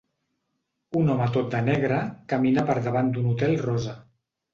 Un 1.01 1.11
home 1.15 1.27
tot 1.35 1.51
de 1.55 1.59
negre 1.67 1.99
camina 2.33 2.63
per 2.71 2.77
davant 2.87 3.13
d'un 3.19 3.29
hotel 3.33 3.55
rosa. 3.67 3.95